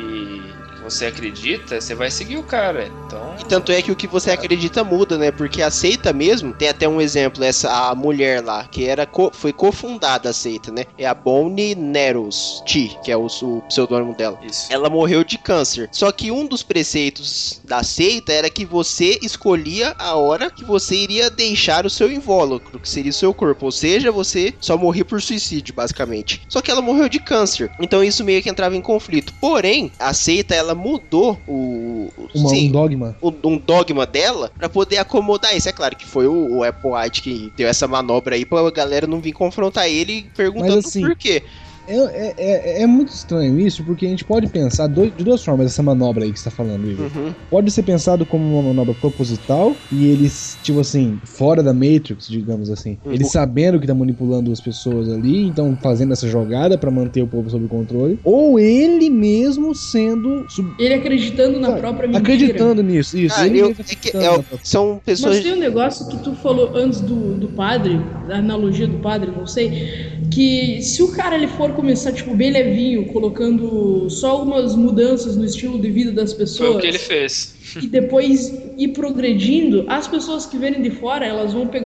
[0.91, 2.91] você acredita, você vai seguir o cara.
[3.07, 3.35] Então.
[3.41, 5.31] E tanto é que o que você acredita muda, né?
[5.31, 9.31] Porque a seita mesmo, tem até um exemplo, essa a mulher lá, que era co-
[9.33, 10.85] foi cofundada a seita, né?
[10.97, 14.39] É a Bonnie Neros T, que é o, o pseudônimo dela.
[14.43, 14.67] Isso.
[14.71, 15.89] Ela morreu de câncer.
[15.93, 20.95] Só que um dos preceitos da seita era que você escolhia a hora que você
[20.95, 23.67] iria deixar o seu invólucro, que seria o seu corpo.
[23.67, 26.43] Ou seja, você só morria por suicídio, basicamente.
[26.49, 27.71] Só que ela morreu de câncer.
[27.81, 29.33] Então isso meio que entrava em conflito.
[29.41, 32.09] Porém, a seita ela mudou o.
[32.35, 33.17] Uma- sim, um dogma.
[33.23, 35.69] um, um dogma dela pra poder acomodar isso.
[35.69, 39.07] É claro que foi o, o Apple White que deu essa manobra aí pra galera
[39.07, 41.43] não vir confrontar ele perguntando Mas, assim, por quê.
[41.87, 45.45] É, é, é, é muito estranho isso, porque a gente pode pensar dois- de duas
[45.45, 47.07] formas essa manobra aí que você tá falando, Igor.
[47.07, 47.33] Uhum.
[47.51, 52.71] Pode ser pensado como uma manobra proposital e eles, tipo assim, fora da Matrix, digamos
[52.71, 52.99] assim.
[53.05, 53.13] Uhum.
[53.13, 57.27] Eles sabendo que tá manipulando as pessoas ali, então fazendo essa jogada pra manter o
[57.27, 58.19] povo sob controle.
[58.25, 60.45] Ou ele mesmo sendo.
[60.49, 62.23] sub- Ele acreditando na Ah, própria mentira.
[62.35, 63.35] acreditando nisso, isso.
[63.39, 65.37] Ah, ele eu- é que é são pessoas.
[65.37, 69.31] Mas tem um negócio que tu falou antes do, do padre, da analogia do padre,
[69.31, 69.71] não sei,
[70.31, 75.45] que se o cara ele for começar, tipo, bem levinho, colocando só algumas mudanças no
[75.45, 77.77] estilo de vida das Foi pessoas o que ele fez.
[77.81, 81.87] e depois ir progredindo, as pessoas que verem de fora, elas vão pegar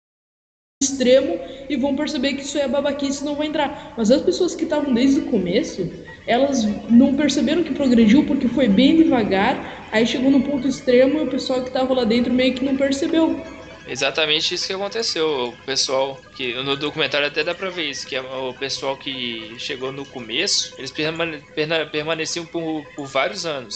[0.84, 3.94] extremo e vão perceber que isso é babaquice e não vai entrar.
[3.98, 5.90] Mas as pessoas que estavam desde o começo,
[6.28, 11.24] elas não perceberam que progrediu porque foi bem devagar, aí chegou num ponto extremo e
[11.24, 13.42] o pessoal que estava lá dentro meio que não percebeu.
[13.88, 15.28] Exatamente isso que aconteceu.
[15.50, 19.58] O pessoal que no documentário até dá pra ver isso, que é o pessoal que
[19.60, 21.44] chegou no começo, eles permane-
[21.92, 23.76] permaneciam por, por vários anos.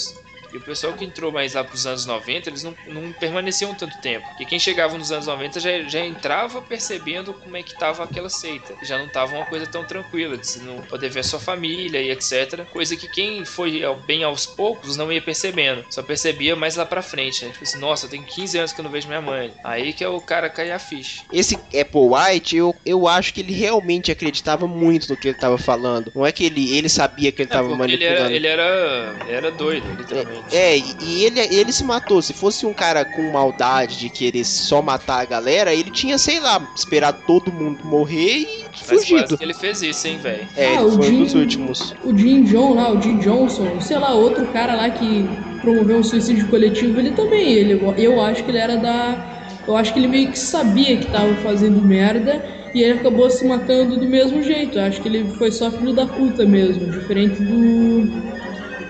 [0.52, 3.98] E o pessoal que entrou mais lá pros anos 90, eles não, não permaneciam tanto
[3.98, 4.28] tempo.
[4.28, 8.30] Porque quem chegava nos anos 90 já, já entrava percebendo como é que tava aquela
[8.30, 8.76] seita.
[8.82, 12.12] Já não tava uma coisa tão tranquila, de não poder ver a sua família e
[12.12, 12.66] etc.
[12.72, 15.86] Coisa que quem foi bem aos poucos não ia percebendo.
[15.90, 17.52] Só percebia mais lá pra frente, né?
[17.52, 19.54] Tipo assim, nossa, tem 15 anos que eu não vejo minha mãe.
[19.64, 21.24] Aí que é o cara cair a ficha.
[21.32, 25.58] Esse Apple White, eu, eu acho que ele realmente acreditava muito no que ele tava
[25.58, 26.12] falando.
[26.16, 27.94] Não é que ele, ele sabia que ele é, tava manipulando.
[27.94, 30.40] Ele era, ele era, era doido, literalmente.
[30.40, 32.22] É, é e ele, ele se matou.
[32.22, 36.40] Se fosse um cara com maldade de querer só matar a galera, ele tinha, sei
[36.40, 39.38] lá, esperar todo mundo morrer e Mas fugido.
[39.42, 40.48] ele fez isso, hein, velho.
[40.56, 41.96] É, ah, ele foi Jim, um dos últimos.
[42.04, 45.26] O Jim John lá, o Jim Johnson, sei lá, outro cara lá que
[45.62, 49.30] promoveu um suicídio coletivo, ele também, ele, eu acho que ele era da.
[49.68, 53.46] Eu acho que ele meio que sabia que tava fazendo merda e ele acabou se
[53.46, 54.80] matando do mesmo jeito.
[54.80, 58.31] Eu acho que ele foi só filho da puta mesmo, diferente do,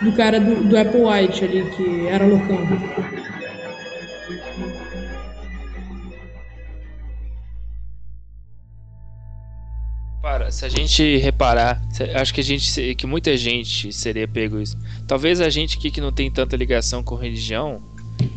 [0.02, 2.58] do cara do, do Apple White ali, que era loucão.
[10.22, 11.82] Para, se a gente reparar,
[12.16, 14.78] acho que a gente, que muita gente seria pego isso.
[15.08, 17.82] Talvez a gente aqui que não tem tanta ligação com religião,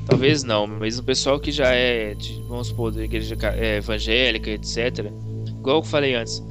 [0.06, 4.50] talvez não, mas o pessoal que já é, de, vamos supor, da igreja é, evangélica,
[4.50, 5.10] etc.
[5.46, 6.42] Igual eu falei antes,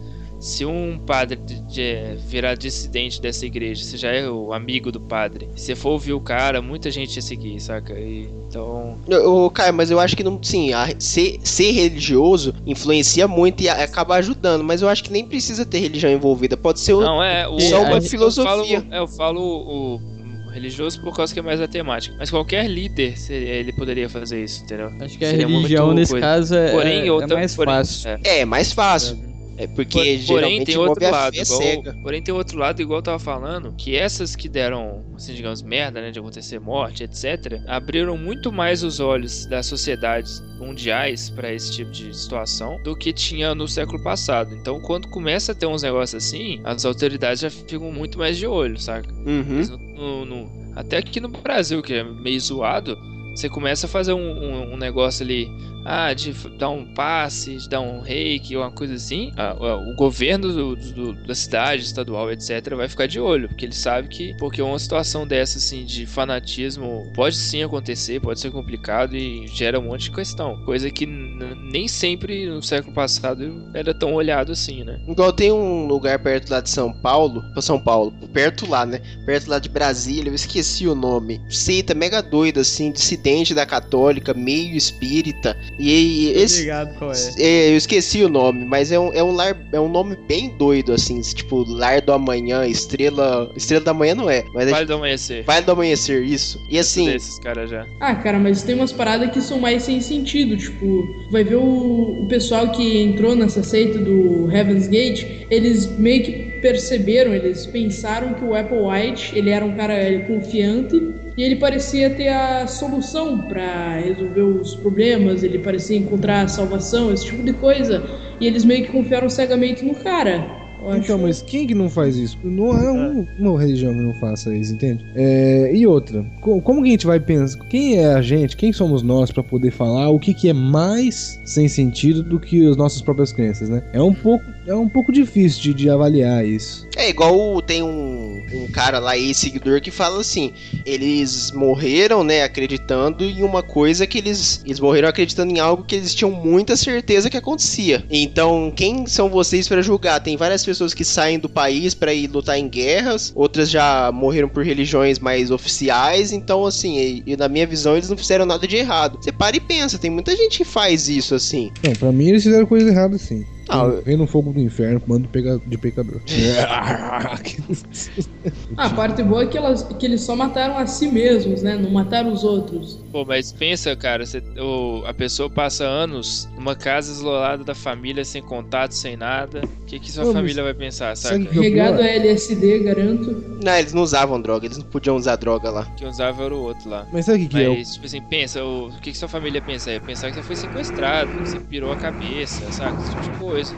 [0.44, 5.00] se um padre de, de, virar dissidente dessa igreja, você já é o amigo do
[5.00, 7.94] padre, se for ouvir o cara, muita gente ia seguir, saca?
[7.94, 8.98] E, então.
[9.26, 10.38] Ô, Caio, mas eu acho que não.
[10.44, 15.14] Sim, a, ser, ser religioso influencia muito e a, acaba ajudando, mas eu acho que
[15.14, 16.58] nem precisa ter religião envolvida.
[16.58, 18.80] Pode ser não, é, o, só uma filosofia.
[18.80, 22.14] Eu falo, é, eu falo o religioso por causa que é mais a temática.
[22.20, 24.92] Mas qualquer líder, ele poderia fazer isso, entendeu?
[25.00, 26.28] Acho que a religião, nesse coisa.
[26.28, 28.10] caso, é, porém, é, outra, é mais porém, fácil.
[28.10, 28.40] É.
[28.40, 29.33] é, mais fácil.
[29.58, 33.20] É porque Por, porém tem outro lado, igual, porém tem outro lado, igual eu tava
[33.20, 38.52] falando, que essas que deram, assim, digamos, merda, né, de acontecer morte, etc, abriram muito
[38.52, 43.68] mais os olhos das sociedades mundiais para esse tipo de situação do que tinha no
[43.68, 44.56] século passado.
[44.56, 48.48] Então, quando começa a ter uns negócios assim, as autoridades já ficam muito mais de
[48.48, 49.12] olho, saca?
[49.13, 49.62] Uhum.
[49.96, 52.98] No, no, até aqui no Brasil, que é meio zoado,
[53.36, 55.50] você começa a fazer um, um, um negócio ali
[55.86, 60.52] ah, de dar um passe, de dar um reiki, uma coisa assim, ah, o governo
[60.52, 64.62] do, do, da cidade, estadual, etc., vai ficar de olho, porque ele sabe que, porque
[64.62, 69.84] uma situação dessa, assim, de fanatismo pode sim acontecer, pode ser complicado e gera um
[69.84, 75.00] monte de questão, coisa que nem sempre no século passado era tão olhado assim, né?
[75.08, 79.02] Igual tem um lugar perto lá de São Paulo, São Paulo, perto lá, né?
[79.26, 81.41] Perto lá de Brasília, eu esqueci o nome.
[81.50, 85.58] Seita mega doida, assim, dissidente da católica, meio espírita.
[85.80, 86.56] E esse.
[86.62, 87.16] Obrigado, qual é?
[87.40, 87.72] é?
[87.72, 90.94] Eu esqueci o nome, mas é um, é um lar, é um nome bem doido,
[90.94, 93.52] assim, tipo, Lar do Amanhã, Estrela.
[93.56, 94.44] Estrela da Manhã não é.
[94.54, 95.44] Mas é vale é, do Amanhecer.
[95.46, 96.60] Vale do Amanhecer, isso.
[96.70, 97.06] E assim.
[97.06, 97.86] Desses cara já.
[98.00, 100.58] Ah, cara, mas tem umas paradas que são mais sem sentido.
[100.58, 106.24] Tipo, vai ver o, o pessoal que entrou nessa seita do Heaven's Gate, eles meio
[106.24, 106.32] que
[106.62, 112.10] perceberam, eles pensaram que o Apple White, ele era um cara confiante e ele parecia
[112.10, 117.54] ter a solução para resolver os problemas, ele parecia encontrar a salvação, esse tipo de
[117.54, 118.04] coisa.
[118.39, 120.63] E eles meio que confiaram cegamente no cara.
[120.98, 122.38] Então, mas quem que não faz isso?
[122.43, 125.06] Não é um, uma religião que não faça isso, entende?
[125.15, 127.63] É, e outra, como, como que a gente vai pensar?
[127.65, 128.58] Quem é a gente?
[128.58, 132.67] Quem somos nós para poder falar o que, que é mais sem sentido do que
[132.67, 133.82] as nossas próprias crenças, né?
[133.93, 136.88] É um pouco, é um pouco difícil de, de avaliar isso.
[136.96, 140.54] É igual tem um, um cara lá, ex-seguidor, que fala assim:
[140.86, 144.62] eles morreram, né, acreditando em uma coisa que eles.
[144.66, 148.06] Eles morreram acreditando em algo que eles tinham muita certeza que acontecia.
[148.10, 150.20] Então, quem são vocês para julgar?
[150.20, 154.50] Tem várias pessoas que saem do país para ir lutar em guerras, outras já morreram
[154.50, 156.32] por religiões mais oficiais.
[156.32, 159.18] Então, assim, e, e na minha visão, eles não fizeram nada de errado.
[159.22, 161.72] Você para e pensa, tem muita gente que faz isso assim.
[161.84, 163.46] Não, pra mim eles fizeram coisa errada sim.
[163.69, 165.30] Ah, Vem no fogo do inferno, mando
[165.65, 166.21] de pecador.
[168.78, 171.78] a parte boa é que, elas, que eles só mataram a si mesmos, né?
[171.78, 173.03] Não mataram os outros.
[173.13, 178.26] Pô, mas pensa, cara, você, o, a pessoa passa anos numa casa isolada da família,
[178.26, 179.62] sem contato, sem nada.
[179.84, 181.43] O que, que sua Pô, família vai pensar, sabe?
[181.43, 183.32] Regado a LSD, garanto.
[183.63, 185.86] Não, eles não usavam droga, eles não podiam usar droga lá.
[185.95, 187.08] Quem usava era o outro lá.
[187.13, 187.93] Mas sabe o que, que mas, é?
[187.93, 189.91] tipo assim, pensa, o, o que, que sua família pensa?
[189.91, 192.97] É pensar que você foi sequestrado, que você pirou a cabeça, sabe?
[192.97, 193.76] Esse tipo de coisa.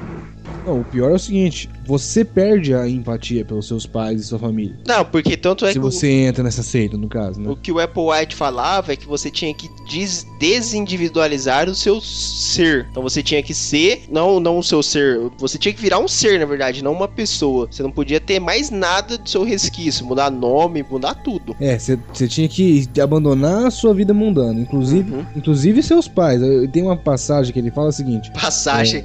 [0.65, 4.39] Não, o pior é o seguinte: você perde a empatia pelos seus pais e sua
[4.39, 4.75] família.
[4.87, 7.49] Não, porque tanto é se que você entra nessa seita, no caso, o, né?
[7.51, 11.99] o que o Apple White falava é que você tinha que des- desindividualizar o seu
[12.01, 12.87] ser.
[12.91, 16.07] Então você tinha que ser, não, não o seu ser, você tinha que virar um
[16.07, 17.67] ser, na verdade, não uma pessoa.
[17.69, 21.55] Você não podia ter mais nada do seu resquício, mudar nome, mudar tudo.
[21.59, 25.25] É, você tinha que abandonar a sua vida mundana, inclusive, Uhum.
[25.35, 26.41] inclusive seus pais.
[26.71, 29.03] Tem uma passagem que ele fala o seguinte: Passagem.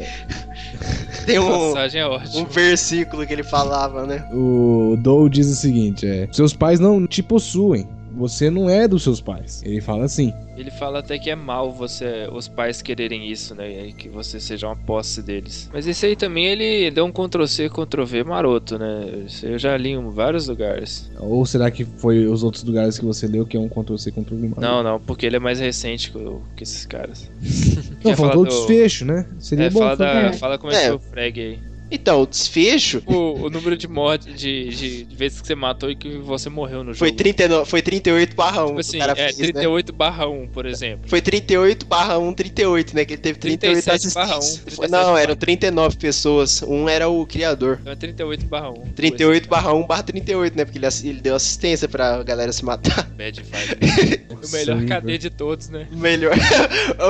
[1.26, 4.26] Tem um, é um versículo que ele falava, né?
[4.32, 7.86] o Dou diz o seguinte: é, seus pais não te possuem.
[8.16, 9.62] Você não é dos seus pais.
[9.64, 10.33] Ele fala assim.
[10.57, 13.92] Ele fala até que é mal você, os pais quererem isso, né?
[13.96, 15.70] Que você seja uma posse deles.
[15.73, 19.25] Mas esse aí também ele deu um Ctrl-C, Ctrl-V maroto, né?
[19.27, 21.11] Isso eu já li em vários lugares.
[21.18, 24.53] Ou será que foi os outros lugares que você leu que é um Ctrl-C, Ctrl-V?
[24.59, 26.18] Não, não, porque ele é mais recente que,
[26.57, 27.31] que esses caras.
[28.05, 29.27] Não, faltou o do- desfecho, né?
[29.38, 29.79] Seria É, bom.
[29.81, 30.33] fala, falar- da, É.
[30.33, 30.88] fala como é que É.
[30.88, 31.59] foi o frag aí.
[31.90, 35.96] Então, o desfecho O, o número de mortes, de, de, vezes que você matou e
[35.96, 36.98] que você morreu no jogo.
[36.98, 39.44] foi 39, foi 38 barra 1 Tipo assim, o cara é fez, né?
[39.44, 41.09] 38 barra 1, por exemplo.
[41.09, 43.05] Foi 38 barra 1, 38, né?
[43.05, 44.72] Que ele teve 38 37 barra assistentes.
[44.72, 46.62] 1, Foi- 37 Não, eram 39 pessoas.
[46.62, 47.79] Um era o criador.
[47.81, 48.74] Então é 38 barra 1.
[48.94, 50.64] 38 barra 1 barra 38, né?
[50.64, 53.09] Porque ele, ele deu assistência pra galera se matar.
[53.16, 54.20] Bad vibe.
[54.31, 55.87] o melhor Nossa, KD de todos, né?
[55.90, 56.37] Melhor.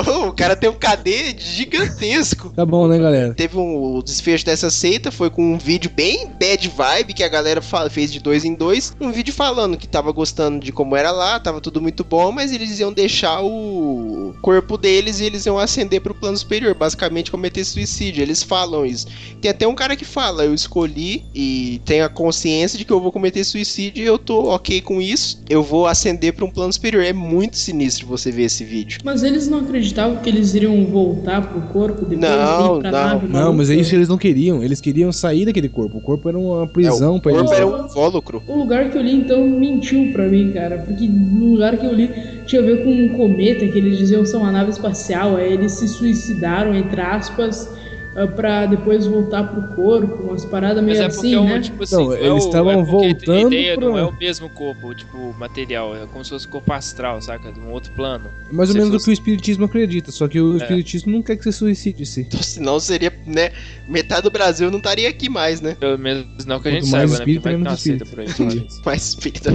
[0.07, 2.49] Oh, o cara tem um KD gigantesco.
[2.51, 3.33] Tá bom, né, galera?
[3.33, 7.27] Teve um o desfecho dessa seita, foi com um vídeo bem bad vibe que a
[7.27, 8.95] galera fez de dois em dois.
[8.99, 12.51] Um vídeo falando que tava gostando de como era lá, tava tudo muito bom, mas
[12.51, 17.63] eles iam deixar o corpo deles e eles iam ascender pro plano superior, basicamente cometer
[17.63, 18.21] suicídio.
[18.21, 19.07] Eles falam isso.
[19.41, 22.99] Tem até um cara que fala: Eu escolhi e tenho a consciência de que eu
[22.99, 25.41] vou cometer suicídio e eu tô ok com isso.
[25.49, 27.03] Eu vou ascender pra um plano superior.
[27.03, 28.99] É muito sinistro você ver esse vídeo.
[29.03, 32.91] Mas eles não acreditavam que eles iriam voltar pro corpo depois Não, de ir pra
[32.91, 33.07] não.
[33.07, 34.60] nave Não, mas é isso que eles não queriam.
[34.63, 35.97] Eles queriam sair daquele corpo.
[35.97, 37.57] O corpo era uma prisão É, o pra corpo eles.
[37.59, 38.43] era um invólucro.
[38.47, 40.77] O lugar que eu li, então, mentiu pra mim, cara.
[40.79, 42.09] Porque no lugar que eu li
[42.45, 45.35] tinha a ver com um cometa, que eles diziam ser uma nave espacial.
[45.35, 47.69] Aí eles se suicidaram, entre aspas,
[48.15, 50.23] ah, pra depois voltar pro corpo.
[50.23, 51.59] Umas paradas Mas meio é assim, é um, né?
[51.61, 54.05] tipo assim, Não, não é eles o- estavam é voltando A ideia pro- não é
[54.05, 57.51] o mesmo corpo, tipo, material, é como se fosse corpo astral, saca?
[57.51, 58.25] De um outro plano.
[58.49, 60.11] É mais ou menos fosse- o que o Espiritismo acredita.
[60.11, 60.57] Só que o É.
[60.57, 63.51] Espiritismo não quer que você suicide se Então, senão seria, né?
[63.87, 65.75] Metade do Brasil não estaria aqui mais, né?
[65.79, 67.39] Pelo menos não que a gente Quanto mais saiba, né?
[67.39, 68.27] Porque espírita, vai que por aí.
[68.27, 68.81] Fala isso.
[68.85, 69.49] Mas espírita.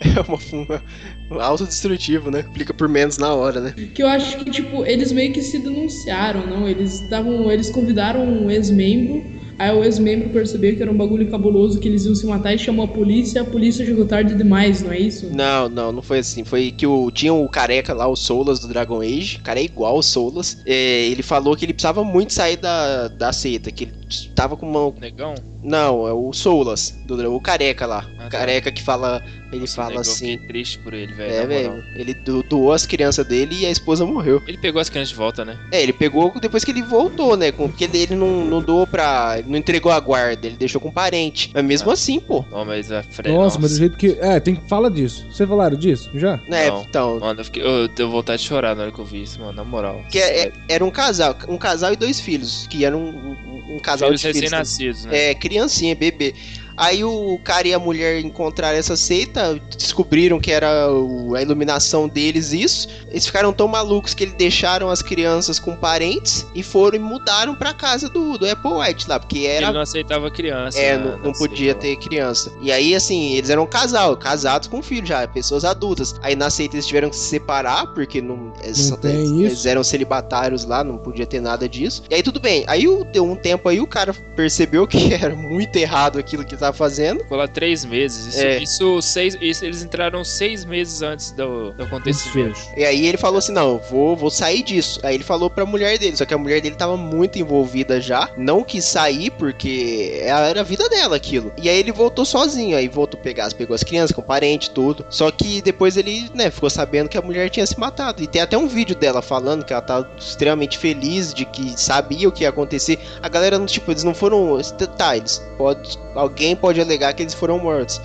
[0.00, 2.44] É uma, uma, um autodestrutivo, né?
[2.54, 3.74] Clica por menos na hora, né?
[3.94, 6.68] Que eu acho que, tipo, eles meio que se denunciaram, não?
[6.68, 7.50] Eles estavam.
[7.50, 9.24] Eles convidaram um ex-membro.
[9.60, 12.58] Aí o ex-membro percebeu que era um bagulho cabuloso, que eles iam se matar e
[12.58, 15.28] chamou a polícia, a polícia chegou tarde demais, não é isso?
[15.34, 16.44] Não, não, não foi assim.
[16.44, 19.36] Foi que o, tinha o careca lá, o Solas do Dragon Age.
[19.36, 20.62] O cara é igual o Solas.
[20.64, 23.92] É, ele falou que ele precisava muito sair da, da seita, que ele
[24.34, 24.98] tava com uma.
[24.98, 25.34] Negão?
[25.62, 28.06] Não, é o Solas, do, o careca lá.
[28.18, 28.38] Ah, o tá.
[28.38, 29.22] careca que fala.
[29.52, 30.26] Ele Nossa, fala negão, assim.
[30.32, 31.32] Fiquei triste por ele, velho.
[31.34, 31.84] É, velho.
[31.96, 34.40] Ele do- doou as crianças dele e a esposa morreu.
[34.46, 35.58] Ele pegou as crianças de volta, né?
[35.72, 37.50] É, ele pegou depois que ele voltou, né?
[37.50, 39.42] com- Porque ele não, não doou pra.
[39.50, 41.50] Não entregou a guarda, ele deixou com parente.
[41.52, 41.94] Mas mesmo Ah.
[41.94, 42.44] assim, pô.
[42.50, 43.32] Não, mas a Fre...
[43.32, 44.16] Nossa, mas do jeito que.
[44.20, 45.26] É, tem que falar disso.
[45.30, 46.08] Vocês falaram disso?
[46.14, 46.38] Já?
[46.48, 46.82] Né, Não.
[46.82, 47.18] então.
[47.18, 49.52] Mano, eu, fiquei, eu deu vontade de chorar na hora que eu vi isso, mano,
[49.52, 50.02] na moral.
[50.10, 50.52] Que é- Sério.
[50.68, 54.20] era um casal, um casal e dois filhos, que eram um, um- um casal Filhos
[54.20, 54.40] de filhos.
[54.42, 55.30] recém-nascidos, né?
[55.30, 56.34] É, criancinha, bebê.
[56.80, 62.52] Aí o cara e a mulher encontraram essa seita, descobriram que era a iluminação deles
[62.54, 62.88] isso.
[63.10, 67.54] Eles ficaram tão malucos que eles deixaram as crianças com parentes e foram e mudaram
[67.54, 70.78] pra casa do, do Apple White lá, porque era Ele não aceitava criança.
[70.78, 72.50] É, na- não, não podia ter criança.
[72.62, 76.14] E aí, assim, eles eram um casal, casados com filho já, pessoas adultas.
[76.22, 79.40] Aí na seita eles tiveram que se separar, porque não, eles, Não tem eles- isso.
[79.44, 82.02] eles eram celibatários lá, não podia ter nada disso.
[82.08, 82.64] E aí tudo bem.
[82.66, 86.69] Aí deu um tempo aí, o cara percebeu que era muito errado aquilo que ele
[86.70, 87.20] tava fazendo.
[87.20, 88.34] Ficou lá três meses.
[88.34, 88.58] Isso, É.
[88.62, 92.58] isso seis, isso, eles entraram seis meses antes do, do acontecimento.
[92.76, 95.00] E aí ele falou assim: não, vou, vou sair disso.
[95.02, 98.28] Aí ele falou pra mulher dele, só que a mulher dele tava muito envolvida já.
[98.36, 101.52] Não quis sair, porque era a vida dela aquilo.
[101.60, 102.76] E aí ele voltou sozinho.
[102.76, 105.04] Aí voltou pegar, pegou as crianças com parente, tudo.
[105.10, 108.22] Só que depois ele, né, ficou sabendo que a mulher tinha se matado.
[108.22, 112.28] E tem até um vídeo dela falando que ela tá extremamente feliz de que sabia
[112.28, 112.98] o que ia acontecer.
[113.22, 114.58] A galera, não, tipo, eles não foram.
[114.96, 115.98] Tá, eles pode.
[116.14, 118.00] Alguém pode alegar que eles foram mortos.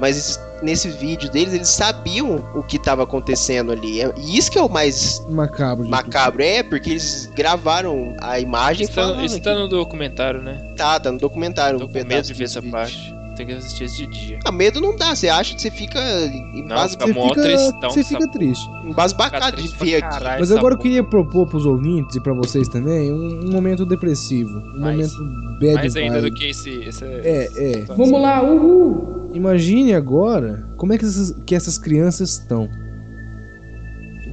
[0.00, 4.00] Mas esses- nesse vídeo deles, eles sabiam o que tava acontecendo ali.
[4.00, 5.88] É- E isso que é o mais Macabro.
[5.88, 6.40] macabro.
[6.42, 10.72] É, porque eles gravaram a imagem Isso, tá, falando isso tá no documentário, né?
[10.76, 11.78] tá, tá no documentário.
[11.80, 13.14] Tô um com medo de ver essa desse parte.
[13.38, 14.38] Ter que assistir esse de dia.
[14.44, 16.90] Ah, medo não dá, você acha que você fica Não, embas...
[16.92, 18.68] fica Você fica, tristão você fica triste.
[18.84, 20.08] embasbacado Fica de triste ver aqui.
[20.18, 23.86] caralho Mas agora eu queria propor pros ouvintes e pra vocês também um, um momento
[23.86, 24.50] depressivo.
[24.58, 26.30] Um Mais- momento bad Mais ainda vibe.
[26.30, 26.70] do que esse.
[26.84, 27.84] esse É, é.
[27.96, 29.30] Vamos lá, uhul!
[29.34, 32.68] Imagine agora como é que essas, que essas crianças estão.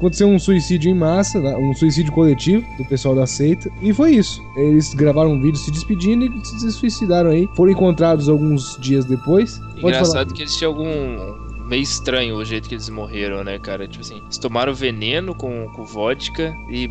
[0.06, 4.12] Aconteceu um suicídio em massa, né, um suicídio coletivo do pessoal da seita, e foi
[4.12, 4.39] isso.
[4.56, 7.50] Eles gravaram um vídeo se despedindo e se suicidaram aí.
[7.56, 9.58] Foram encontrados alguns dias depois.
[9.58, 10.26] Pode Engraçado falar.
[10.28, 11.65] que eles tinham algum.
[11.68, 13.88] Meio estranho o jeito que eles morreram, né, cara?
[13.88, 16.88] Tipo assim, eles tomaram veneno com, com vodka e,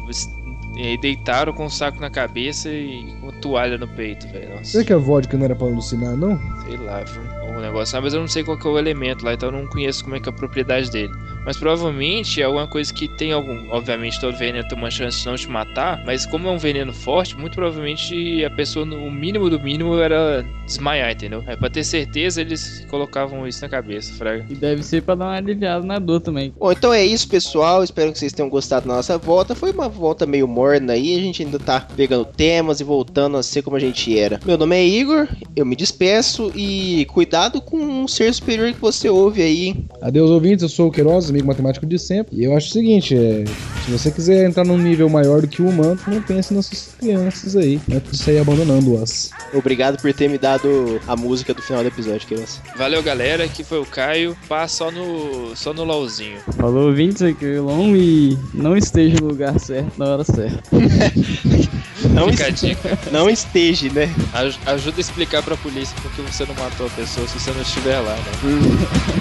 [0.75, 4.59] e aí deitaram com um saco na cabeça e com toalha no peito, velho.
[4.65, 6.37] Será que a vodka não era pra alucinar, não?
[6.65, 7.23] sei lá, viu?
[7.57, 7.97] Um negócio.
[7.97, 10.03] Ah, mas eu não sei qual que é o elemento lá, então eu não conheço
[10.03, 11.13] como é que é a propriedade dele.
[11.45, 13.71] Mas provavelmente é alguma coisa que tem algum.
[13.71, 16.93] Obviamente, todo veneno tem uma chance de não te matar, mas como é um veneno
[16.93, 21.45] forte, muito provavelmente a pessoa, no o mínimo do mínimo, era desmaiar, entendeu?
[21.47, 24.45] É pra ter certeza, eles colocavam isso na cabeça, fraga.
[24.49, 26.53] E deve ser pra dar uma aliviada na dor também.
[26.59, 27.85] Bom, então é isso, pessoal.
[27.85, 29.55] Espero que vocês tenham gostado da nossa volta.
[29.55, 31.17] Foi uma volta meio morna aí.
[31.17, 34.41] A gente ainda tá pegando temas e voltando a ser como a gente era.
[34.45, 39.09] Meu nome é Igor, eu me despeço e cuidado com um ser superior que você
[39.09, 39.87] ouve aí.
[40.01, 40.63] Adeus, ouvintes.
[40.63, 42.37] Eu sou o Queiroz, amigo matemático de sempre.
[42.37, 43.45] E eu acho o seguinte: é,
[43.85, 47.57] se você quiser entrar num nível maior do que o humano, não pense nessas crianças
[47.57, 47.81] aí.
[47.93, 49.31] Antes de sair abandonando-as.
[49.53, 52.61] Obrigado por ter me dado a música do final do episódio, Queiroz.
[52.77, 53.45] Valeu, galera.
[53.45, 54.37] Aqui foi o Caio.
[54.49, 56.39] Pá só no, só no LOLzinho.
[56.57, 60.63] Falou, ouvintes aqui, Elon, e não esteja no lugar certo na hora certa.
[62.11, 62.99] Não, Fica a es- dica.
[63.11, 64.13] não esteja, né?
[64.33, 67.63] Aj- Ajuda a explicar pra polícia porque você não matou a pessoa se você não
[67.63, 68.23] estiver lá, né?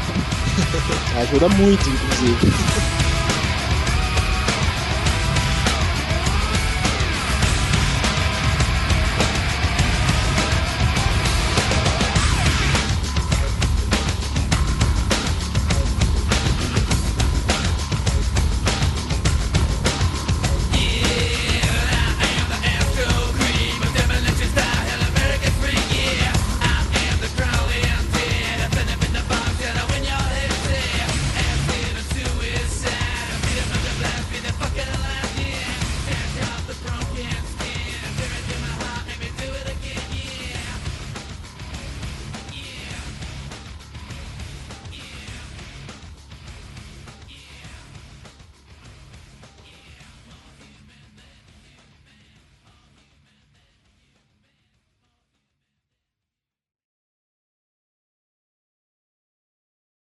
[1.22, 2.93] Ajuda muito, inclusive.